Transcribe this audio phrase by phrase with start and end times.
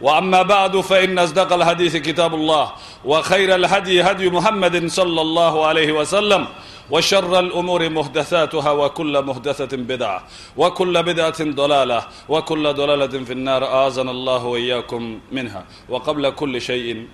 [0.00, 2.72] وأما بعد فإن أصدق الحديث كتاب الله
[3.04, 6.46] وخير الهدي هدي محمد صلى الله عليه وسلم
[6.90, 10.18] وشر الأمور محدثاتها وكل محدثة بدعة
[10.56, 13.62] وكل بدعة ضلالة وكل ضلالة في النار.
[13.86, 15.62] آذنا الله وإياكم منها.
[15.88, 17.06] وقبل كل شيء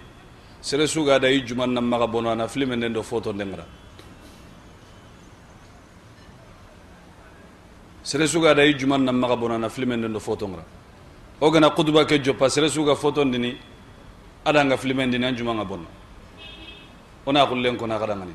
[0.62, 3.67] سرسو قاد يجمع نما غبونا فيلم ندو فوتو نغرا
[8.11, 10.47] سرسو قاد يجمع نما غبونا فيلم ندو فوتو
[11.41, 13.56] o gana kutuba ke jo pasere suga foto ndini
[14.45, 15.87] ada nga filime ndini anjuma nga bonno
[17.27, 18.34] ona kullen kona kada ngani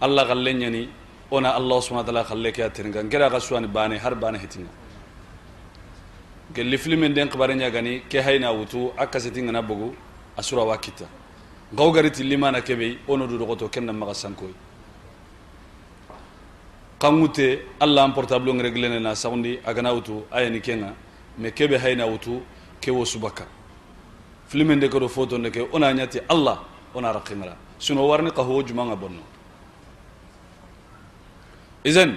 [0.00, 0.88] allah kallen nyani
[1.30, 4.70] ona allah subhanahu wa ta'ala khalle ke atinga ngera ga suwani bane har bane hitinga.
[6.54, 9.94] Gelli filime den khabare nya gani ke hayna wutu akasitinga na bugu
[10.36, 11.06] asura wakita.
[11.72, 14.52] Ngaw gariti limana kebe ono du dogoto kenna maga sankoy
[16.98, 20.92] kangute allah am portable ngreglene na saundi agana wutu ayani kenga.
[21.38, 22.42] Me kebe hayna wutu
[22.80, 23.44] ke wo subaka
[24.48, 26.58] filimen de ko do foto ne ke ona ñati allah
[26.94, 29.22] ona raqimara suno warni qaho jumanga bonno
[31.86, 32.14] إذن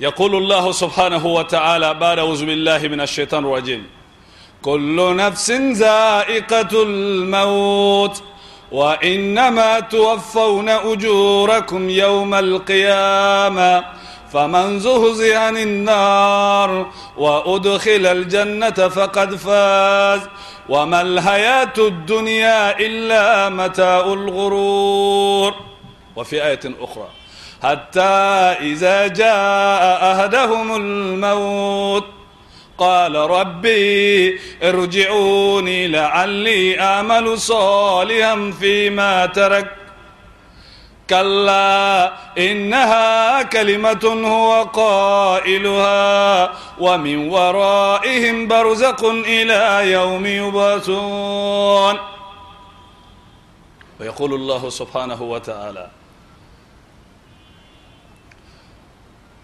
[0.00, 3.86] يقول الله سبحانه وتعالى بعد أعوذ بالله من الشيطان الرجيم
[4.62, 8.22] كل نفس زائقة الموت
[8.72, 13.84] وإنما توفون أجوركم يوم القيامة
[14.32, 20.20] فمن زهزي عن النار وأدخل الجنة فقد فاز.
[20.68, 25.54] وما الحياة الدنيا إلا متاع الغرور.
[26.16, 27.08] وفي آية أخرى
[27.62, 28.00] حتى
[28.60, 32.04] إذا جاء أهدهم الموت
[32.78, 39.70] قال ربي ارجعوني لعلي أعمل صالحا فيما ترك.
[41.10, 51.98] كلا إنها كلمة هو قائلها ومن ورائهم برزق إلى يوم يبعثون.
[54.00, 55.88] ويقول الله سبحانه وتعالى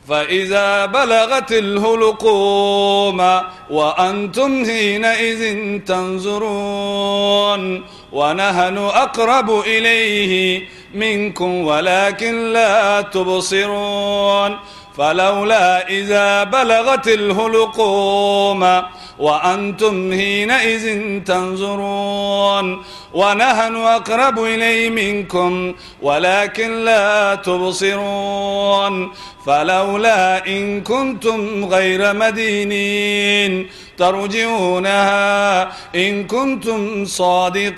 [0.09, 5.43] فإذا بلغت الهلقوم وأنتم حينئذ
[5.85, 10.63] تنظرون ونهن أقرب إليه
[10.95, 14.59] منكم ولكن لا تبصرون
[14.99, 18.83] فلولا إذا بلغت الهلقوم
[19.19, 22.83] وأنتم حينئذ تنظرون
[23.15, 29.13] ونحن أقرب إليه منكم ولكن لا تبصرون.
[29.47, 33.67] فلولا إن كنتم غير مدينين
[33.97, 35.63] ترجعونها
[35.95, 37.75] إن كنتم صادقين.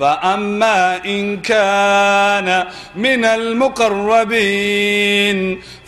[0.00, 2.64] فأما إن كان
[2.96, 4.40] من المقربين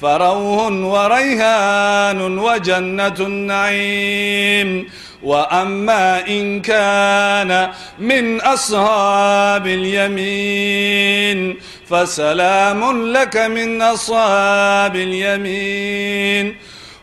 [0.02, 4.88] فروح وريهان وجنة النعيم.
[5.22, 7.68] وأما إن كان
[7.98, 11.56] من أصحاب اليمين
[11.90, 16.56] فسلام لك من أصحاب اليمين.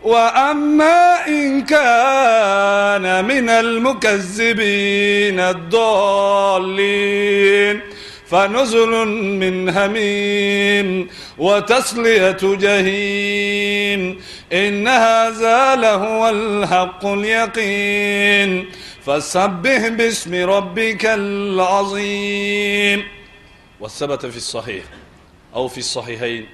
[0.04, 7.00] وأما إن كان من المكذبين الضالين
[8.30, 9.08] فنزل
[9.42, 14.22] من هميم وتصلية جهيم
[14.54, 18.70] إن هذا لهو الحق اليقين
[19.06, 23.04] فسبح باسم ربك العظيم
[23.80, 24.84] وثبت في الصحيح
[25.56, 26.46] أو في الصحيحين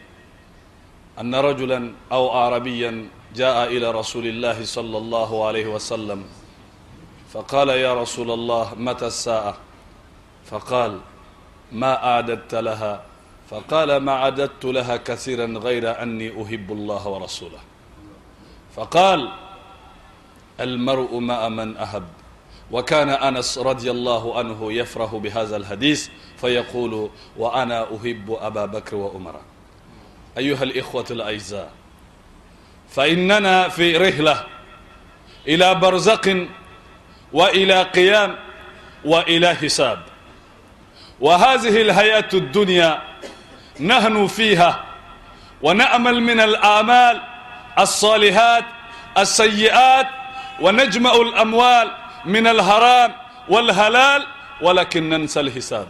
[1.22, 6.24] أن رجلا أو أعربيا جاء إلى رسول الله صلى الله عليه وسلم
[7.34, 9.58] فقال يا رسول الله متى الساعة
[10.46, 11.00] فقال
[11.72, 13.04] ما أعددت لها.
[13.50, 17.60] فقال ما عددت لها كثيرا غير أني أحب الله ورسوله.
[18.76, 19.30] فقال
[20.60, 22.04] المرء مع من أحب.
[22.72, 29.36] وكان أنس رضي الله عنه يفرح بهذا الحديث فيقول وأنا أحب أبا بكر وأمر
[30.38, 31.72] أيها الإخوة الأعزاء
[32.90, 34.44] فإننا في رحلة
[35.48, 36.48] إلى برزق
[37.34, 38.36] وإلى قيام
[39.06, 40.04] وإلى حساب.
[41.20, 43.02] وهذه الحياة الدنيا
[43.80, 44.84] نهن فيها
[45.62, 47.22] ونأمل من الآمال
[47.80, 48.66] الصالحات
[49.18, 50.08] السيئات
[50.62, 51.92] ونجمع الأموال
[52.26, 53.14] من الهرام
[53.50, 54.28] والهلال
[54.62, 55.88] ولكن ننسى الحساب.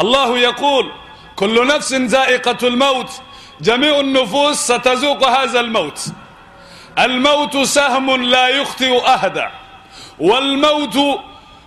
[0.00, 0.92] الله يقول
[1.36, 3.10] كل نفس زائقة الموت
[3.60, 6.00] جميع النفوس ستذوق هذا الموت.
[6.98, 9.50] الموت سهم لا يخطئ أهدا
[10.18, 11.20] والموت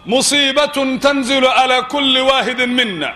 [0.06, 3.16] مصيبة تنزل على كل واحد منا.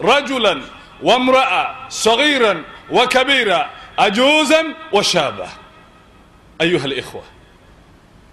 [0.00, 0.60] رجلا
[1.02, 5.48] وامرأة صغيرا وكبيرا أجوزا وشابا.
[6.60, 7.22] أيها الإخوة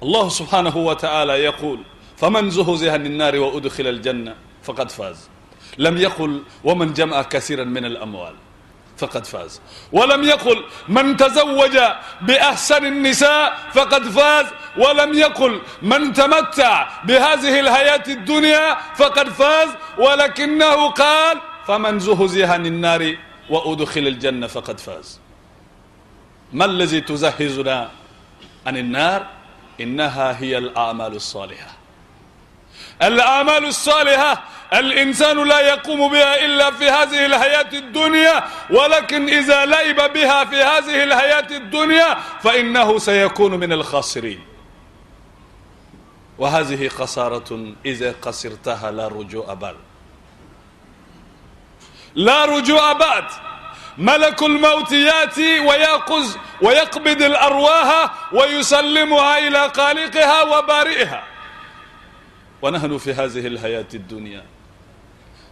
[0.03, 1.79] الله سبحانه وتعالى يقول
[2.17, 5.29] فمن زهزها عن النار وأدخل الجنة فقد فاز.
[5.77, 8.35] لم يقل ومن جمع كثيرا من الأموال.
[8.97, 9.61] فقد فاز.
[9.91, 11.79] ولم يقل من تزوج
[12.21, 14.45] بأحسن النساء فقد فاز.
[14.77, 19.69] ولم يقل من تمتع بهذه الحياة الدنيا فقد فاز.
[19.97, 23.17] ولكنه قال فمن زهزها عن النار
[23.49, 25.19] وأدخل الجنة فقد فاز.
[26.53, 27.89] ما الذي تزهزنا
[28.67, 29.25] عن النار؟
[29.81, 31.77] إنها هي الأعمال الصالحة.
[33.03, 34.43] الأعمال الصالحة
[34.73, 41.03] الإنسان لا يقوم بها إلا في هذه الحياة الدنيا ولكن إذا لعب بها في هذه
[41.03, 44.41] الحياة الدنيا فإنه سيكون من الخاسرين.
[46.37, 49.75] وهذه خسارة إذا قصرتها لا رجوع بعد.
[52.15, 53.25] لا رجوع بعد.
[53.97, 61.23] ملك الموت يأتي ويأخذ ويقبض الأرواح ويسلمها إلى خالقها وبارئها.
[62.61, 64.56] ونحن في هذه الحياة الدنيا.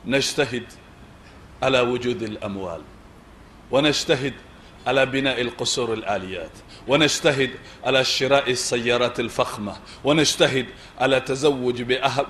[0.08, 0.64] نجتهد
[1.64, 2.82] على وجود الأموال
[3.72, 4.34] ونجتهد
[4.88, 6.52] على بناء القصور العاليات
[6.88, 7.50] ونجتهد
[7.84, 10.66] على شراء السيارات الفخمة ونجتهد
[11.00, 11.82] على تزوج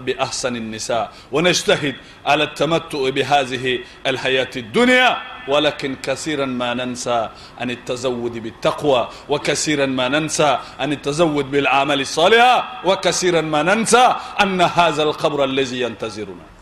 [0.01, 1.95] بأحسن النساء ونجتهد
[2.25, 5.17] على التمتع بهذه الحياة الدنيا.
[5.47, 7.29] ولكن كثيرا ما ننسى
[7.61, 15.03] أن التزود بالتقوى وكثيرا ما ننسى أن التزود بالعمل الصالح وكثيرا ما ننسى أن هذا
[15.03, 16.54] القبر الذي ينتظرنا.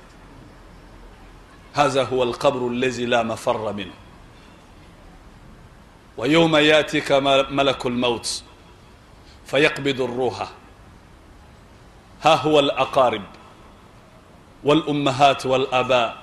[1.74, 3.94] هذا هو القبر الذي لا مفر منه.
[6.18, 7.12] ويوم يأتيك
[7.52, 8.44] ملك الموت
[9.46, 10.50] فيقبض الروح.
[12.24, 13.24] ها هو الأقارب
[14.64, 16.18] والأمهات والآباء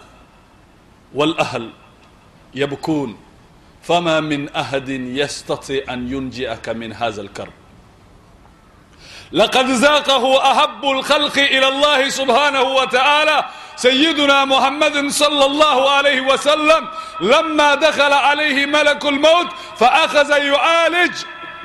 [1.15, 1.71] والأهل
[2.55, 3.17] يبكون.
[3.83, 7.53] فما من أحد يستطيع أن ينجئك من هذا الكرب.
[9.33, 13.45] لقد ذاقه أحب الخلق إلى الله سبحانه وتعالى
[13.81, 16.89] سيدنا محمد صلى الله عليه وسلم
[17.21, 19.47] لما دخل عليه ملك الموت
[19.77, 21.13] فأخذ يعالج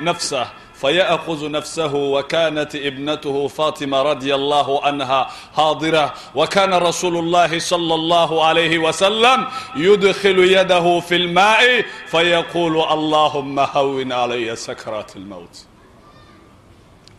[0.00, 8.44] نفسه فيأخذ نفسه وكانت ابنته فاطمة رضي الله عنها حاضرة وكان رسول الله صلى الله
[8.46, 9.46] عليه وسلم
[9.76, 15.66] يدخل يده في الماء فيقول اللهم هون علي سكرات الموت.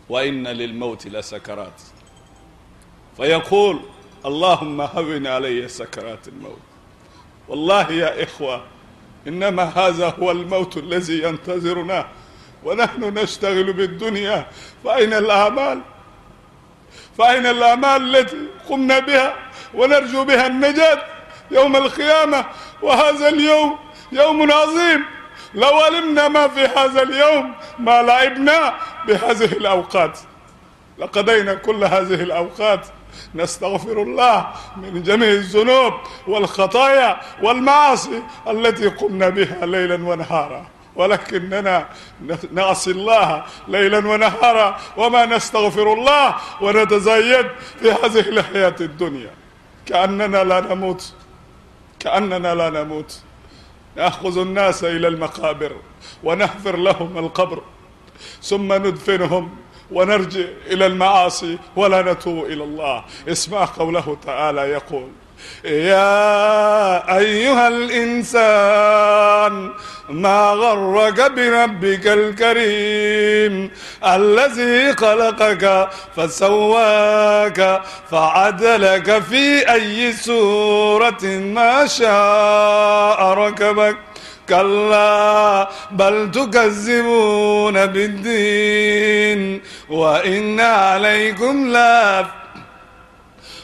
[0.08, 1.80] وإن للموت لسكرات.
[3.16, 3.80] فيقول
[4.26, 6.58] اللهم هون علي سكرات الموت.
[7.48, 8.64] والله يا إخوة
[9.28, 12.08] إنما هذا هو الموت الذي ينتظرنا
[12.64, 14.46] ونحن نشتغل بالدنيا.
[14.84, 15.80] فأين الأعمال؟
[17.18, 18.36] فأين الأعمال التي
[18.68, 19.36] قمنا بها
[19.74, 21.02] ونرجو بها النجاة
[21.50, 22.44] يوم القيامة؟
[22.82, 23.78] وهذا اليوم
[24.12, 25.04] يوم عظيم.
[25.54, 28.74] لو علمنا ما في هذا اليوم ما لعبنا
[29.06, 30.18] بهذه الأوقات.
[30.98, 32.86] لقضينا كل هذه الأوقات
[33.34, 34.46] نستغفر الله
[34.76, 35.92] من جميع الذنوب
[36.26, 40.66] والخطايا والمعاصي التي قمنا بها ليلا ونهارا.
[40.96, 41.88] ولكننا
[42.52, 47.46] نعصي الله ليلا ونهارا وما نستغفر الله ونتزايد
[47.80, 49.30] في هذه الحياة الدنيا.
[49.86, 51.14] كأننا لا نموت.
[52.00, 53.20] كأننا لا نموت.
[53.96, 55.76] نأخذ الناس إلى المقابر
[56.24, 57.62] ونحفر لهم القبر
[58.42, 59.56] ثم ندفنهم
[59.92, 63.04] ونرجع إلى المعاصي ولا نتوب إلى الله.
[63.28, 65.08] اسمع قوله تعالى يقول
[65.64, 69.52] يا أيها الإنسان
[70.08, 73.70] ما غرك بربك الكريم
[74.06, 83.96] الذي خلقك فسواك فعدلك في أي سورة ما شاء ركبك.
[84.48, 89.62] كلا بل تكذبون بالدين.
[89.90, 92.26] وإن عليكم لا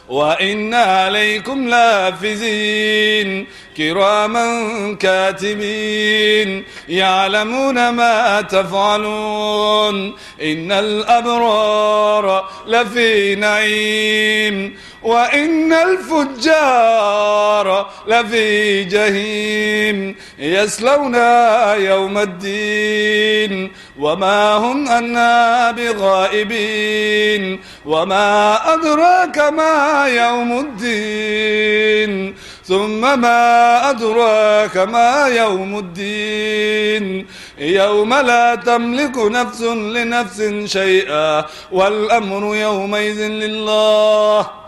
[0.08, 3.46] وإن عليكم لافزين.
[3.76, 10.14] كراما كاتبين يعلمون ما تفعلون.
[10.42, 14.76] إن الأبرار لفي نعيم.
[15.04, 17.26] وإن الفجار
[18.06, 32.34] لفي جهيم يسلونها يوم الدين وما هم أنا بغائبين وما أدراك ما يوم الدين
[32.64, 37.26] ثم ما أدراك ما يوم الدين
[37.58, 44.63] يوم لا تملك نفس لنفس شيئا والأمر يومئذ لله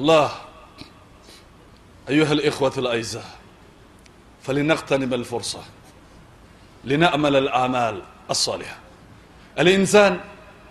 [0.00, 0.30] الله.
[2.08, 3.24] أيها الإخوة الأعزاء
[4.42, 5.62] فلنغتنم الفرصة
[6.84, 8.76] لنأمل الأعمال الصالحة.
[9.58, 10.20] الإنسان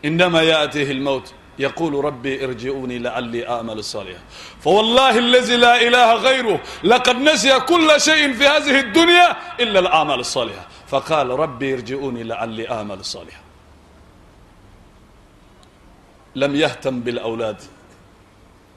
[0.05, 4.21] عندما يأتيه الموت يقول ربي ارجعوني لعلي أعمل صالحا.
[4.61, 10.67] فوالله الذي لا إله غيره لقد نسي كل شيء في هذه الدنيا إلا الأعمال الصالحة.
[10.87, 13.41] فقال ربي ارجعوني لعلي أعمل صالحا.
[16.35, 17.61] لم يهتم بالأولاد.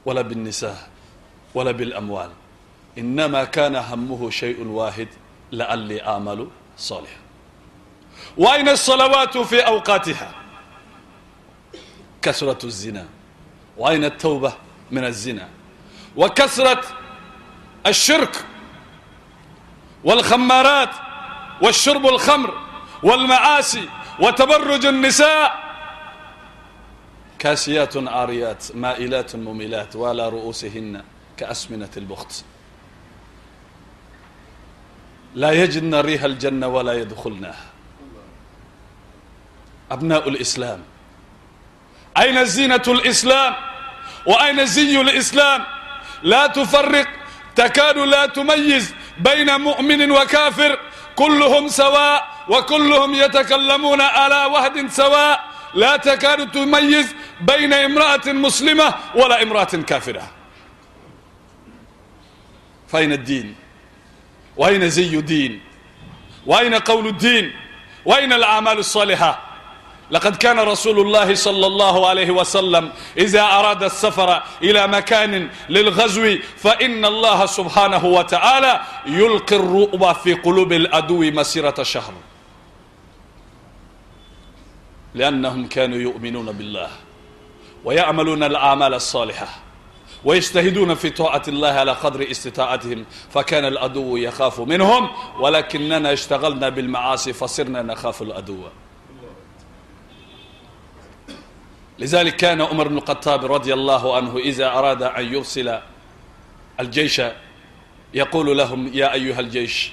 [0.05, 0.89] ولا بالنساء
[1.55, 2.29] ولا بالأموال.
[2.97, 5.07] إنما كان همه شيء واحد
[5.51, 7.19] لعلي أعمل صالحا.
[8.37, 10.31] وأين الصلوات في أوقاتها؟
[12.21, 13.05] كثرة الزنا.
[13.77, 14.53] وأين التوبة
[14.91, 15.49] من الزنا؟
[16.15, 16.81] وكثرة
[17.87, 18.45] الشرك
[20.03, 20.89] والخمارات
[21.61, 22.53] والشرب الخمر
[23.03, 25.62] والمعاصي وتبرج النساء
[27.43, 31.03] كاسيات عاريات مائلات مميلات ولا رؤوسهن
[31.37, 32.43] كأسمنة البخت.
[35.35, 37.65] لا يجدن ريح الجنة ولا يدخلنها
[39.91, 40.79] أبناء الإسلام.
[42.17, 43.53] أين زينة الإسلام؟
[44.27, 45.63] وأين زي الإسلام؟
[46.23, 47.07] لا تفرق
[47.55, 50.79] تكاد لا تميز بين مؤمن وكافر.
[51.15, 55.53] كلهم سواء وكلهم يتكلمون على وهد سواء.
[55.73, 60.30] لا تكاد تميز بين امرأة مسلمة ولا امرأة كافرة
[62.88, 63.54] فأين الدين
[64.56, 65.60] وأين زي الدين
[66.46, 67.52] وأين قول الدين
[68.04, 69.48] وأين الأعمال الصالحة
[70.10, 77.04] لقد كان رسول الله صلى الله عليه وسلم إذا أراد السفر إلى مكان للغزو فإن
[77.04, 82.12] الله سبحانه وتعالى يلقي الرؤب في قلوب الأدو مسيرة شهر
[85.14, 86.90] لأنهم كانوا يؤمنون بالله
[87.85, 89.47] ويعملون الأعمال الصالحة
[90.25, 95.09] ويجتهدون في طاعة الله على قدر استطاعتهم فكان الأدو يخاف منهم
[95.39, 98.63] ولكننا اشتغلنا بالمعاصي فصرنا نخاف الأدو
[101.99, 105.79] لذلك كان عمر بن الخطاب رضي الله عنه إذا أراد أن يرسل
[106.79, 107.21] الجيش
[108.13, 109.91] يقول لهم يا أيها الجيش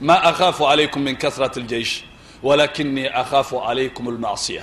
[0.00, 2.02] ما أخاف عليكم من كثرة الجيش
[2.42, 4.62] ولكني أخاف عليكم المعصية.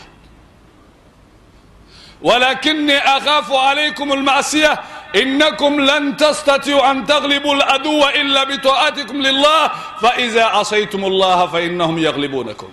[2.24, 4.80] ولكني أخاف عليكم المعصية.
[5.16, 9.72] إنكم لن تستطيعوا أن تغلبوا العدو إلا بطاعتكم لله.
[10.02, 12.70] فإذا عصيتم الله فإنهم يغلبونكم.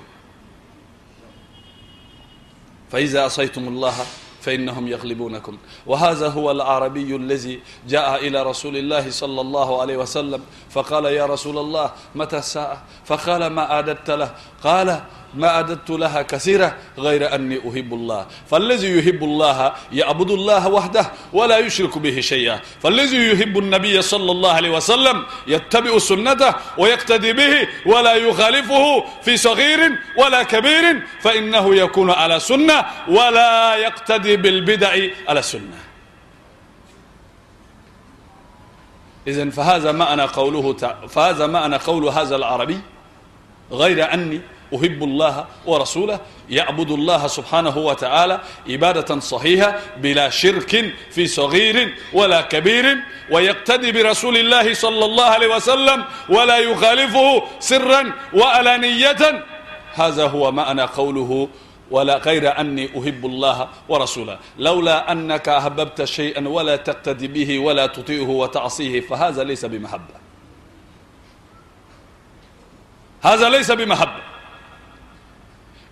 [2.90, 3.95] فإذا عصيتم الله
[4.40, 5.59] فإنهم يغلبونكم.
[5.87, 10.42] وهذا هو العربي الذي جاء إلى رسول الله صلى الله عليه وسلم.
[10.71, 14.35] فقال يا رسول الله متى الساعة؟ فقال ما أعددت له.
[14.64, 15.00] قال
[15.34, 18.26] ما أعددت لها كثيرة غير أني أحب الله.
[18.50, 22.60] فالذي يحب الله يعبد الله وحده ولا يشرك به شيئا.
[22.82, 29.99] فالذي يحب النبي صلى الله عليه وسلم يتبع سنته ويقتدي به ولا يخالفه في صغير
[30.18, 34.96] ولا كبير فإنه يكون على سنة ولا يقتدي بالبدع
[35.28, 35.78] على سنة.
[39.26, 40.72] إذن فهذا معنى قوله
[41.08, 42.80] فهذا معنى قول هذا العربي
[43.72, 44.40] غير أني
[44.74, 52.98] أحب الله ورسوله يعبد الله سبحانه وتعالى عبادة صحيحة بلا شرك في صغير ولا كبير
[53.30, 59.44] ويقتدي برسول الله صلى الله عليه وسلم ولا يخالفه سرا وألانية
[59.94, 61.48] هذا هو معنى قوله
[61.90, 64.38] ولا غير أني أحب الله ورسوله.
[64.58, 70.14] لولا أنك أحببت شيئا ولا تقتدي به ولا تطيعه وتعصيه فهذا ليس بمحبة.
[73.22, 74.22] هذا ليس بمحبة.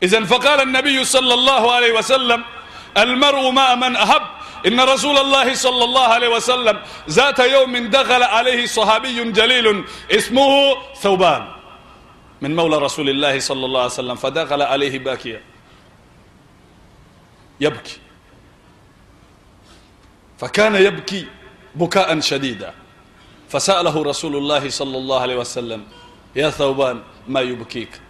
[0.03, 2.45] إذا فقال النبي صلى الله عليه وسلم
[2.97, 4.23] المرء مع من أحب.
[4.67, 11.49] إن رسول الله صلى الله عليه وسلم ذات يوم دخل عليه صحابي جليل اسمه ثوبان
[12.41, 15.43] من مولى رسول الله صلى الله عليه وسلم فدخل عليه باكيا.
[17.61, 17.99] يبكي.
[20.39, 21.27] فكان يبكي
[21.75, 22.75] بكاء شديدا.
[23.49, 25.87] فسأله رسول الله صلى الله عليه وسلم
[26.37, 28.01] يا ثوبان ما يبكيك؟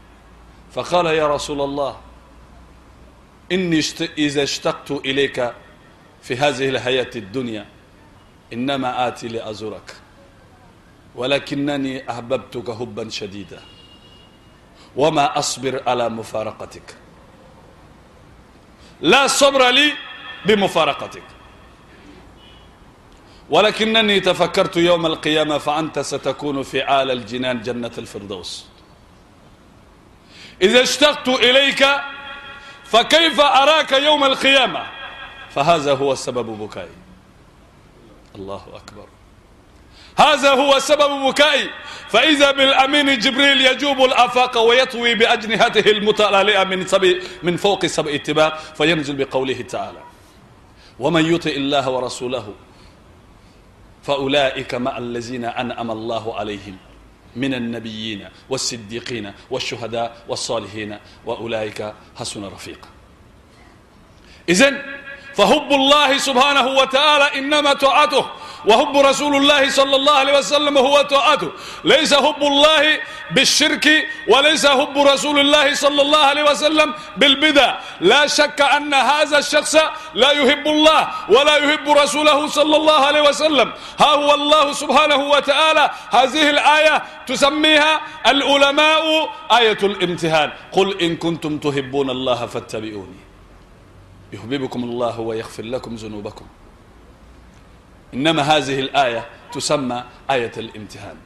[0.78, 1.96] فقال يا رسول الله
[3.52, 3.82] إني
[4.18, 5.52] إذا اشتقت إليك
[6.22, 7.66] في هذه الحياة الدنيا
[8.52, 9.96] إنما آتي لأزورك
[11.14, 13.60] ولكنني أحببتك حبا شديدا
[14.96, 16.96] وما أصبر على مفارقتك.
[19.00, 19.92] لا صبر لي
[20.46, 21.22] بمفارقتك.
[23.50, 28.77] ولكنني تفكرت يوم القيامة فأنت ستكون في عال الجنان جنة الفردوس.
[30.62, 31.86] إذا اشتقت إليك
[32.84, 34.86] فكيف أراك يوم القيامة؟
[35.50, 36.96] فهذا هو سبب بكائي.
[38.34, 39.06] الله أكبر.
[40.18, 41.70] هذا هو سبب بكائي.
[42.08, 49.16] فإذا بالأمين جبريل يجوب الآفاق ويطوي بأجنهته المتلالئة من, سبي من فوق سبع اتباع فينزل
[49.16, 50.02] بقوله تعالى
[50.98, 52.54] ومن يطع الله ورسوله
[54.02, 56.76] فأولئك مع الذين أنعم الله عليهم.
[57.36, 62.88] من النبيين والصديقين والشهداء والصالحين وأولئك حسن رفيقا
[64.48, 64.82] إذن
[65.34, 68.26] فحب الله سبحانه وتعالى إنما طاعته
[68.66, 71.50] وحب رسول الله صلى الله عليه وسلم هو طاعته.
[71.84, 72.98] ليس حب الله
[73.30, 73.88] بالشرك
[74.28, 77.74] وليس حب رسول الله صلى الله عليه وسلم بالبدع.
[78.00, 79.76] لا شك أن هذا الشخص
[80.14, 83.72] لا يحب الله ولا يحب رسوله صلى الله عليه وسلم.
[83.98, 85.90] ها هو الله سبحانه وتعالى.
[86.10, 90.52] هذه الآية تسميها العلماء آية الامتحان.
[90.72, 93.20] قل إن كنتم تحبون الله فاتبعوني.
[94.32, 96.46] يحببكم الله ويغفر لكم ذنوبكم.
[98.14, 101.16] إنما هذه الآية تسمى آية الامتحان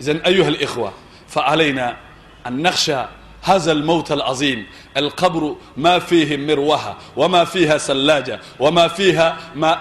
[0.00, 0.92] إذن أيها الإخوة
[1.28, 1.96] فعلينا
[2.46, 3.04] أن نخشى
[3.42, 9.78] هذا الموت العظيم القبر ما فيه مروحة وما فيها سلاجة وما فيها ما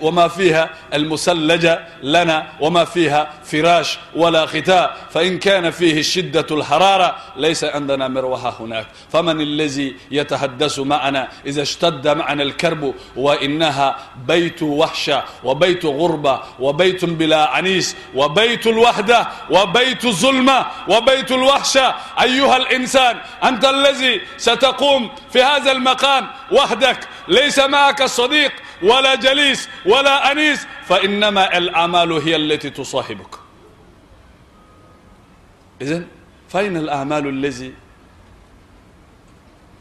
[0.00, 4.96] وما فيها المسلجة لنا وما فيها فراش ولا ختاء.
[5.10, 8.86] فإن كان فيه شدة الحرارة ليس عندنا مروحة هناك.
[9.12, 17.48] فمن الذي يتحدث معنا؟ إذا اشتد معنا الكرب وإنها بيت وحشة وبيت غربة وبيت بلا
[17.48, 21.94] عنيس وبيت الوحدة وبيت الظلمة وبيت الوحشة.
[22.22, 26.98] أيها الإنسان أنت الذي ستقوم في هذا المقام وحدك.
[27.28, 28.52] ليس معك صديق.
[28.82, 33.34] ولا جليس ولا أنيس فإنما الأعمال هي التي تصاحبك.
[35.82, 36.06] إذن
[36.48, 37.74] فأين الأعمال الذي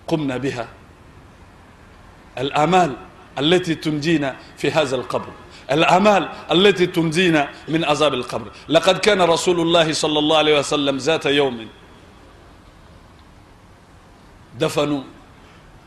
[0.07, 0.67] قمنا بها؟
[2.37, 2.95] الأعمال
[3.39, 5.29] التي تنجينا في هذا القبر.
[5.71, 8.51] الأعمال التي تنجينا من عذاب القبر.
[8.69, 11.67] لقد كان رسول الله صلى الله عليه وسلم ذات يوم
[14.59, 15.03] دفنوا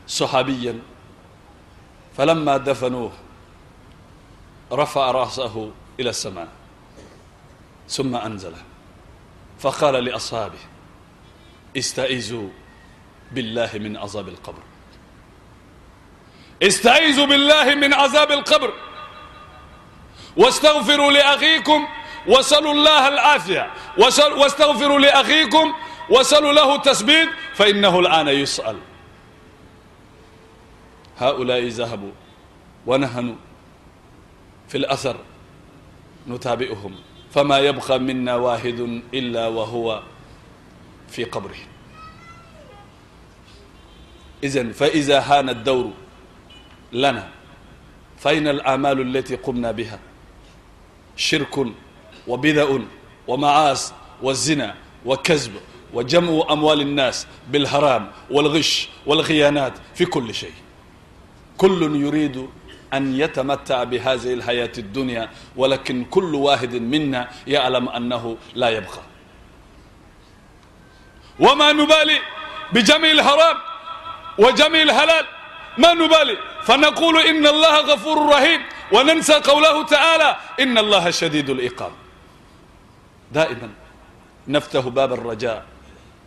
[0.07, 0.79] صحابيا.
[2.17, 3.11] فلما دفنوه
[4.71, 6.47] رفع رأسه إلى السماء
[7.89, 8.63] ثم أنزله
[9.59, 10.59] فقال لأصحابه
[11.77, 12.49] استعيذوا
[13.31, 14.63] بالله من عذاب القبر.
[16.63, 18.73] استعيذوا بالله من عذاب القبر.
[20.37, 21.87] واستغفروا لأخيكم
[22.27, 23.71] وصلوا الله العافية.
[24.37, 25.73] واستغفروا لأخيكم
[26.09, 28.77] وصلوا له التثبيت فإنه الآن يسأل.
[31.21, 32.11] هؤلاء ذهبوا
[32.87, 33.35] ونهنوا
[34.67, 35.17] في الأثر
[36.29, 36.95] نتابعهم
[37.31, 40.03] فما يبقى منا واحد إلا وهو
[41.09, 41.57] في قبره.
[44.43, 45.91] إذن فإذا هان الدور
[46.91, 47.29] لنا
[48.17, 49.99] فإن الأعمال التي قمنا بها؟
[51.15, 51.65] شرك
[52.27, 52.79] وبدأ
[53.27, 55.53] ومعاص والزنا وكذب
[55.93, 60.53] وجمع أموال الناس بالهرام والغش والخيانات في كل شيء.
[61.61, 62.49] كل يريد
[62.93, 69.03] أن يتمتع بهذه الحياة الدنيا ولكن كل واحد منا يعلم أنه لا يبقى.
[71.39, 72.19] وما نبالي
[72.73, 73.57] بجميع الحرام
[74.37, 75.25] وجميع الحلال
[75.77, 76.37] ما نبالي.
[76.63, 81.91] فنقول إن الله غفور رحيم وننسى قوله تعالى إن الله شديد الإقام
[83.31, 83.69] دائما
[84.47, 85.65] نفتح باب الرجاء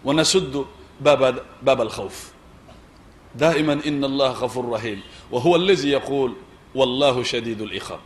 [0.04, 0.64] ونسد
[1.00, 2.30] باب, باب الخوف.
[3.34, 5.02] دائما إن الله غفور رحيم.
[5.34, 6.34] وهو الذي يقول
[6.74, 7.98] والله شديد الإخاب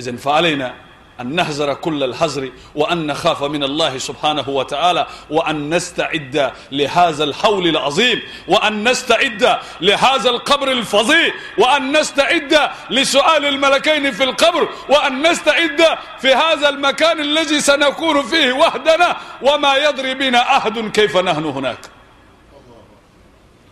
[0.00, 0.74] إذن فعلينا
[1.20, 8.22] أن نهزر كل الحزر وأن نخاف من الله سبحانه وتعالى وأن نستعد لهذا الحول العظيم
[8.48, 15.82] وأن نستعد لهذا القبر الفظيع وأن نستعد لسؤال الملكين في القبر وأن نستعد
[16.18, 21.78] في هذا المكان الذي سنكون فيه وحدنا وما يدري بنا أحد كيف نحن هناك.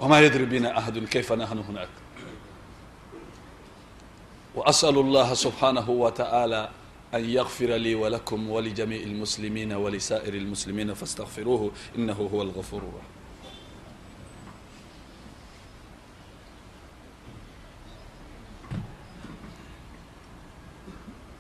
[0.01, 2.00] وما يدري بنا أحد كيف نحن هناك.
[4.56, 6.70] وأسأل الله سبحانه وتعالى
[7.14, 13.16] أن يغفر لي ولكم ولجميع المسلمين ولسائر المسلمين فاستغفروه إنه هو الغفور الرحيم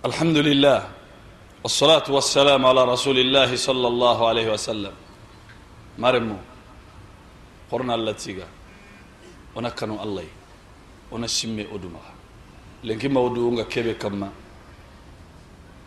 [0.06, 0.80] الحمد لله
[1.63, 4.94] والصلاة والسلام على رسول الله صلى الله عليه وسلم
[5.98, 6.38] مرمو
[7.72, 8.48] قرنا اللتيغا
[9.56, 10.28] ونكنوا الله
[11.12, 12.13] ونسمي أدمها
[12.85, 14.31] lenki mawdu nga kebe kamma.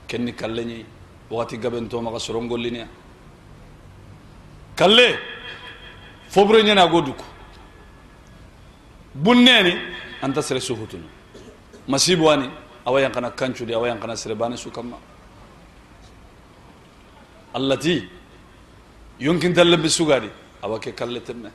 [0.08, 0.86] Kenni kalle ñi
[1.30, 2.88] wakati gabento maga sorongollinia
[4.76, 5.18] kalle
[6.30, 7.24] fobure ñana go dukku
[9.16, 9.74] bunneni
[10.22, 11.06] anta sere suhutunu
[11.88, 12.50] masibu ani
[12.86, 14.98] awa yankana kancude awa yankana sere bane su kamma.
[17.54, 18.08] Allati
[19.20, 20.30] yonkintallembe sugadi
[20.62, 21.50] awa ke kalle temme.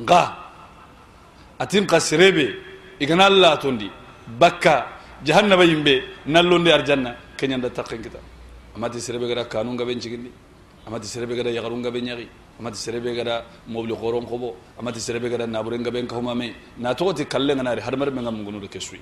[0.00, 0.36] Nga
[1.58, 2.56] atin kasirebe
[3.00, 3.90] igana allah tondi
[4.38, 4.86] bakka
[5.24, 8.18] jahannaba yimbe nallonde arjanna kenyanda taqen kita
[8.76, 10.30] amati serebe gada kanun gaben cigindi
[10.86, 12.28] amati serebe gada yagarun gaben yagi
[12.60, 14.56] amati serebe gada mobli khoron khobo.
[14.78, 18.68] Amati serebe gada naburen gaben kahuma me na toti kallen ganari harmar menga mungunu do
[18.68, 19.00] kesui.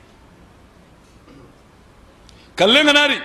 [2.56, 3.18] Kallen ganari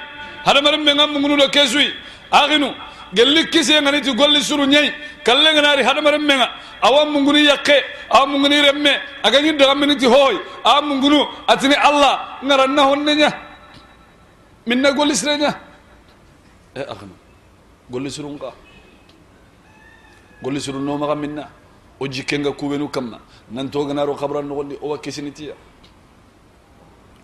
[0.46, 1.90] harmar menga mungunu do kesui.
[2.32, 2.74] Aginu
[3.16, 4.90] gelli kise nganiti golli suru nyai
[5.26, 6.48] kalle ganari hadamare menga
[6.82, 7.76] awa munguni yakke
[8.10, 8.92] awa munguni remme
[9.24, 12.14] agañi dagaminiti hoy awa mungunu atini allah
[12.46, 13.30] ngaranna honne ña
[14.68, 15.52] minna golli sire ña
[16.76, 17.14] e ahnu
[17.90, 18.50] golli surunka
[20.46, 21.50] golli suru nomaxa minna?
[22.00, 23.20] O jikkenga kuɓenu kamma.
[23.52, 25.54] Nantoganaro xabran noxondi owa kisinitiya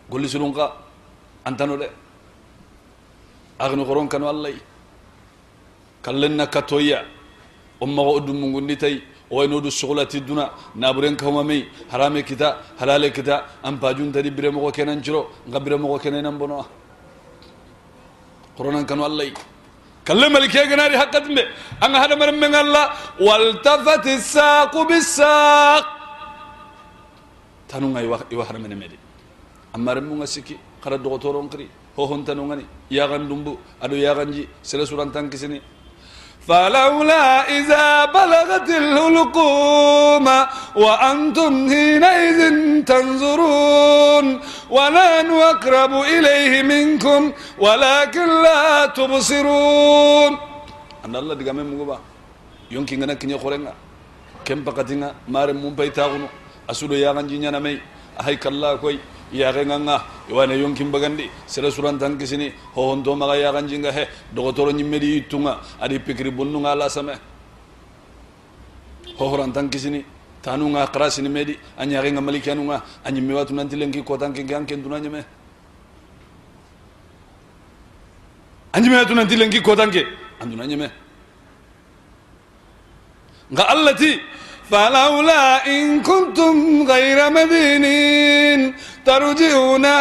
[0.10, 0.74] golli surunka
[1.46, 1.88] antano de.
[3.60, 3.84] Agnu
[6.04, 7.06] xoron kano allahy kallenna katoya
[7.82, 13.78] on mago o dummungundi tayi owaynodu sohlati duna naburen kawmamey harame kita halale kita an
[13.78, 16.66] pajuntadi bire mogo kenan ciro nga bire mogo kenenan bonoa
[18.58, 19.34] qoronan kano allahy
[20.06, 21.44] kalle malike ganari hakkatimbe
[21.82, 22.86] anga hadamaren men allah
[23.20, 25.86] waltafati saqu bisaq
[27.70, 28.98] tanunga iwa haramene mede
[29.74, 35.62] amma remmunga sikki hara dogotoron kiri hohontanungani yagan dumbu aɗo yaganji sere surantan kisini
[36.48, 37.26] فلولا
[37.58, 40.28] إذا بلغت الهلقوم
[40.76, 42.40] وأنتم حينئذ
[42.92, 44.26] تنظرون
[44.76, 47.22] ونحن أقرب إليه منكم
[47.66, 50.32] ولكن لا تبصرون.
[51.06, 51.98] أن الله دقا من مغبا
[52.72, 53.74] يمكن أن كن يخورنا
[54.46, 56.28] كم بقتنا مارم من بيتاغنو.
[56.72, 57.78] أسودو يا غنجي نمي.
[58.22, 58.98] أهي كالله كوي.
[59.33, 64.05] yaxenganga iwane yonkin bagandi sere surantan kisini hohonto maga yaxanjinga he
[64.35, 67.15] dogotoro ñimmedi yittunga adi pikiri bonnunga la same
[69.19, 70.05] hohorantan kisini
[70.43, 75.25] tanunga krasini medi a ñaxenga malikanunga a ñimme watu nanti lenki kotankenke an kentuna ñeme
[78.73, 80.07] a ñimme watu nanti lenki kotanke
[80.41, 80.89] anduna ñeme
[83.53, 84.21] nga allati
[84.71, 89.98] فلولا إن كنتم غير مدينين tarji'una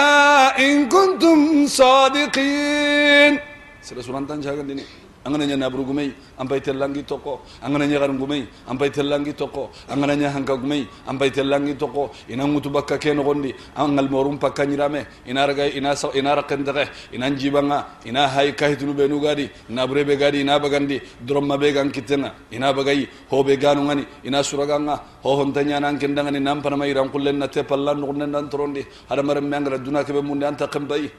[0.60, 3.40] in kuntum sadiqin.
[3.80, 4.84] Sudah sulantan jangan ini.
[5.24, 8.48] Angana nya nabru gumei ampai telangi toko angana nya garan gumei
[8.90, 10.86] telangi toko angana nya hanka gumei
[11.30, 16.08] telangi toko ina ngutu bakka ken gondi angal morum pakka nyirame ina raga ina sa
[16.14, 21.58] ina rakendere ina jibanga ina hay kahitunu be nugadi ina brebe gadi ina bagandi dromma
[21.58, 26.40] be gan kitenga ina bagai hobe ganu ngani ina suraganga ho hontanya nan kendanga ni
[26.40, 30.22] nampana mai ran kullen na te pallan nunnen nan torondi hada maram mangara dunaka be
[30.22, 31.10] munde anta kambai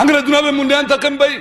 [0.00, 1.38] angara dunaɓe munde anta ken bayi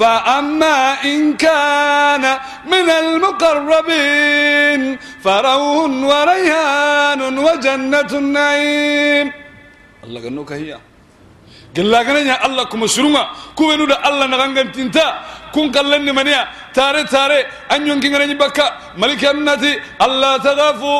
[0.00, 2.24] فأما إن كان
[2.72, 4.82] من المقربين
[5.24, 9.26] فروح وريحان وجنة النعيم
[10.04, 10.72] الله قال هي
[11.76, 12.08] قال لك
[12.46, 13.22] الله كم سرنا
[13.58, 15.06] كوينو ده الله نغنغن تنتا
[15.54, 16.42] كون قلني منيا
[16.76, 17.40] تاري تاري
[17.74, 18.08] أن ينكي
[18.42, 18.66] بكا
[19.02, 19.72] ملك النتي
[20.06, 20.94] الله تغافو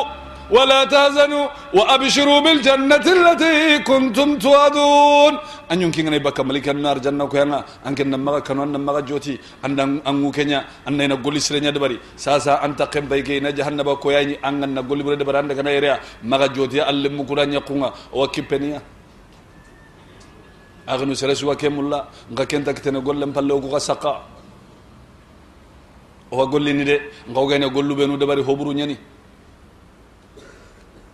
[0.54, 3.56] ولا تهزنوا وأبشروا بالجنة التي
[3.88, 5.34] كنتم توعدون.
[5.72, 9.34] أن يمكن أن يبقى ملك النار جنة كيانا أنك نمغا كانوا نمغا جوتي.
[9.66, 9.78] أن
[10.10, 11.96] أنغو كنيا أن نقول سرنيا دبري.
[12.24, 13.36] ساسا أنت قم بيكي.
[13.44, 15.96] نجهنم كوياني أن نقول برد برند كنا يريا
[16.30, 18.80] مغا جوتي ألم مكران يقونا وكيبنيا.
[20.92, 24.14] أغنو سرسوا كمولا نغا كنتا كتنا قول لم بلو سقا.
[26.32, 26.96] owa gollini de
[27.30, 27.66] ngawgane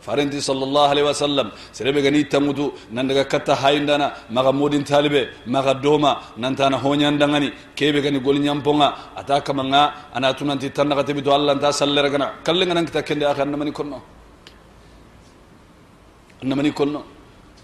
[0.02, 5.74] farenti sallallahu alaihi wasallam serebe gani tamutu nan daga katta hayndana maga modin talibe maga
[5.76, 11.60] doma nan tana honyandangani kebe gani gol nyamponga ata kamanga ana tunanti tanaka tebitu allah
[11.60, 14.02] ta sallera gana kallenga nan kita kende akhan namani konno
[16.44, 17.21] namani konno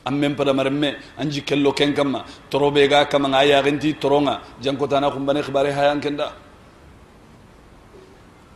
[0.07, 5.41] ammen pada maremme anji kello ken kamma torobe ga kamanga ya genti toronga jankotana kumbane
[5.43, 6.31] khibare hayan kenda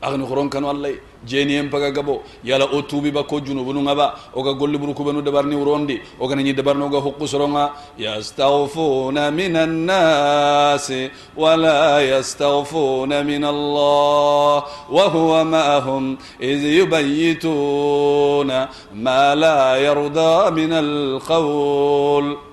[0.02, 0.90] agni horon kanu allah
[1.26, 4.78] jeni en paga gabo yala o tuubi ba ko junubu nu ngaba o ga golli
[4.78, 10.90] buru kubenu dabarni urondi o ga ni dabarno ga hukku soronga yastaghfuna minan nas
[11.38, 22.51] wala yastaghfuna min allah wa huwa ma'ahum iz yubayyituna ma la yarda min alqawl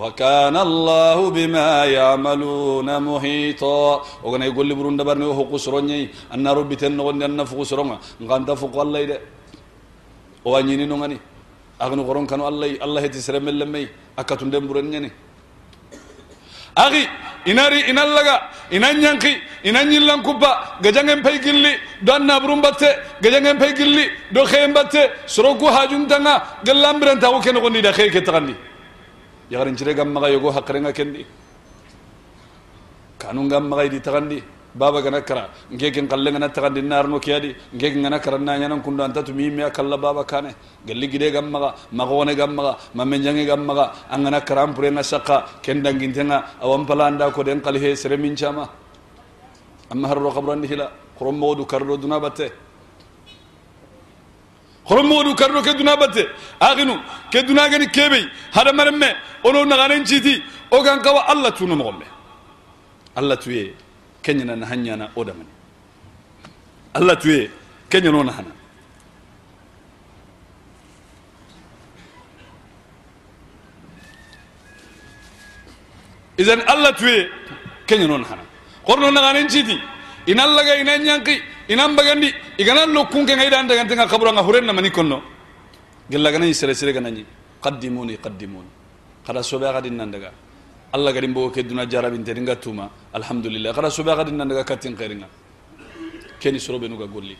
[0.00, 3.82] وكان الله بما يعملون محيطا.
[4.24, 6.00] وكان يقول لي برون دبرني هو قسرني
[6.34, 7.90] ان ربي تنغن ان فقسرون
[8.30, 9.16] غان تفق الله ده
[10.44, 11.18] وانيني نغني
[11.84, 13.84] اغن قرون كانوا الله الله تسرم لمي.
[14.20, 15.10] اكتون دم برني
[16.84, 17.02] أغي
[17.50, 18.28] إناري ان الله
[18.76, 19.34] ان ينقي
[19.68, 20.50] ان ينلم كبا
[20.84, 21.72] غجانن بيغلي
[22.08, 22.82] دان برون بات
[23.24, 24.04] غجانن بيغلي
[24.34, 24.94] دو خيم بات
[25.34, 26.34] سروكو حاجون دنا
[26.66, 28.54] غلام برنتو كنغني ده خيك تغني
[29.50, 31.24] yagarin cire gam maga yogo hakrenga kendi
[33.18, 34.42] kanun gam maga di tagandi
[34.74, 39.02] baba gana kara ngegen kalle ngana tagandi narno kiyadi ngegen ngana kara na nyanan kundu
[39.04, 40.54] anta tu mimi akalla baba kane
[40.86, 45.44] galli gide gam maga magone gam maga mamenjange gam maga angana kara ampure nga saka
[45.62, 48.68] kendangin tenga awam palanda ko den kalhe sere min chama
[49.90, 52.50] amma harro qabrandi hila khorom modu kardo duna batte
[54.88, 56.26] horomodu karno ke duna batte.
[56.60, 58.28] Aginu ke duna gani kebe.
[58.52, 59.14] Hada maremme.
[59.44, 60.42] Ono naganen citi
[60.74, 62.06] o gan kawa allah tuno mogombe
[63.16, 63.74] allah tuye
[64.22, 65.52] kenyana na hanyana damani
[66.94, 67.50] allah tuye
[67.90, 68.52] kenyano na hana
[76.38, 77.28] idan allah tuye
[77.86, 78.42] kenyano na hana
[78.88, 79.76] horno naganen citi
[80.26, 81.36] inallaga ina ñanki
[81.68, 85.22] inan bagandi igana lokkun ke ga idan dagante ga kabura ga konno
[86.10, 87.24] gella ganani sere sere ganani
[87.62, 88.68] qaddimuni qaddimuni.
[89.26, 90.30] Kada sobe aga nan daga
[90.92, 92.90] allah gadin bogo ke duna jarabinte ringa tuma.
[93.14, 93.72] Alhamdulillah.
[93.74, 95.26] Kada sobe aga nan daga kattin keringa
[96.40, 97.36] keni sorobe nuga golli.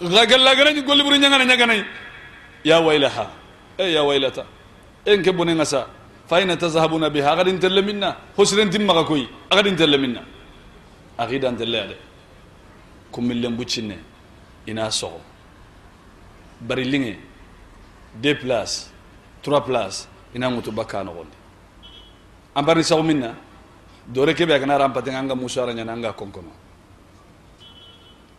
[0.00, 1.84] Ga gella ganani golli buru nyangana nyaganai
[2.64, 3.26] ya wailaha
[3.78, 4.44] e ya wailata
[5.04, 5.86] en ke bonen asa
[6.26, 7.32] fa ina tazhabuna biha.
[7.32, 8.16] Aga din telle minna.
[8.36, 10.22] Hosren timma ga koyi aga din telle minna.
[11.18, 11.96] Aga telle ade.
[13.12, 13.96] Kumillen buccinne
[14.66, 15.20] ina sogo
[16.60, 17.18] bari liŋe
[18.22, 18.90] deux place
[19.42, 21.36] trois place ina ŋutu bakka nogondi
[22.54, 23.34] an barni sago min na
[24.06, 26.50] dore kebe agana rampaten anga musara ñana anga konkono.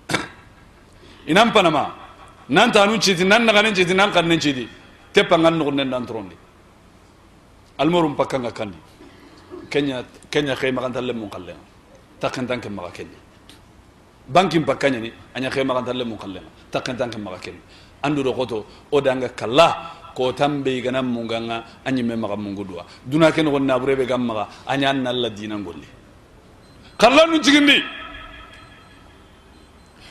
[1.27, 1.95] Inan panama
[2.49, 4.67] nan tanu citi nan naganen citi nan kannen citi
[5.13, 6.35] teppa ngan nogonden dan torondi
[7.77, 8.77] almorum pakkanga kandi.
[9.71, 11.63] Kenya kenya xey maxantalle mun kallenga
[12.19, 13.15] takentan ke maga kenni
[14.27, 17.55] bankin pakkañani aña xe maxantalle mu xallenga takkentanke maxa ken
[18.03, 19.67] anduro xoto o danga kalla
[20.15, 24.17] kotan tambe gana munganga anyi me maga mungu dua duna ke won na burebe maxa
[24.17, 25.87] maga anya nalla dina ngolli
[27.29, 27.77] nu cigindi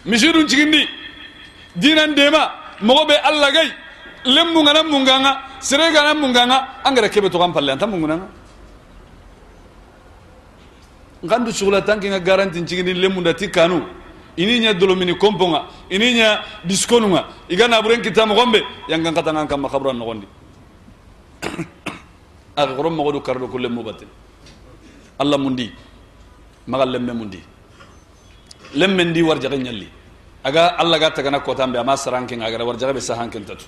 [0.06, 0.82] misiru cigindi
[1.76, 2.42] dinan dema
[2.80, 3.70] mogo be alla gai
[4.24, 8.28] lemmu munganga sere gana munganga angara kebe to kam palle antam munganga
[11.24, 13.99] ngandu sugula tanki nga garanti cigindi lemmu ndati kanu
[14.40, 15.68] ini nya dolomini komponga.
[15.92, 16.28] Ini nya
[16.64, 17.28] diskonunga.
[17.52, 18.64] Igana buren kita mogombe.
[18.88, 20.26] Yang kan kata ngam khabran nogondi.
[22.56, 24.06] Aga gorom mogodu kardo kulle mubatte
[25.20, 25.68] alla mundi.
[26.66, 27.40] Magal lemme mundi.
[28.74, 29.88] Lemme ndi warjaga nyalli.
[30.44, 33.66] Aga alla ga tagana ko tambe ama saranke ngaga warjaga be sahanken tatu.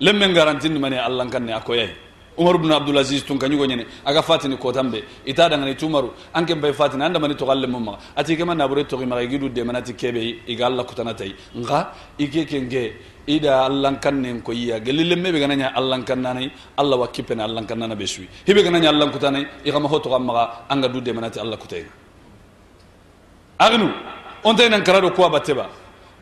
[0.00, 3.86] Lemme garanti ni mane alla kan ne akoyai umar ibn abdul aziz tun kanyugo nyene.
[4.04, 6.10] Aga fatini ko tambe ita daga ni tumaru.
[6.34, 7.98] Anke mbay fatini anda mani to galle mumma.
[8.16, 11.92] Ati ke na nabure to ma gidu de manati kebe iga alla kutana tay nga
[12.18, 12.92] ike kenge.
[13.24, 18.26] Ida allan kannen ko yiya gelille mebe gananya allan kannanai allah wakipena allan kannana besui.
[18.44, 21.84] Hibe gananya allan kutanai iga ma hoto gamma anga dudde manati allah kutay
[23.60, 23.88] agnu
[24.44, 25.66] on tay nan karado ko bateba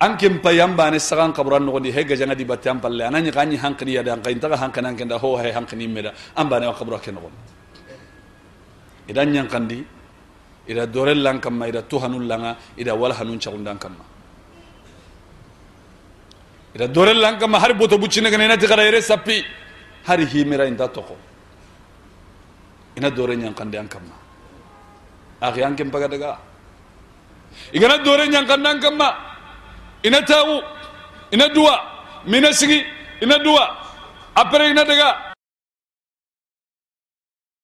[0.01, 3.03] an ken pa yamba ne sagan kaburan no ni hega janga di batte am palle
[3.05, 6.13] anani ganyi hankani ya dan kainta hankana hankani an kenda ho hay hankni meda.
[6.37, 7.31] An bane wa kabura ken no
[9.09, 9.85] idan nyan kandi
[10.69, 14.05] ida dorel lan kamma ida tuhanul langa ida wal hanun chagundan kamma.
[16.75, 19.45] Ida dorel lan kamma har boto bucine gane na tigara ere sappi
[20.07, 21.17] har himira inda toko.
[22.97, 24.15] Ina dore nyan kandi an kamma.
[25.43, 26.39] Akhi anke daga.
[27.75, 29.30] Igana dore nyan kandan kamma
[30.03, 30.63] ina taagu
[31.31, 31.81] ina duwa
[32.27, 32.87] minasigi
[33.21, 33.77] ina duwa
[34.35, 35.30] apere ina dhaga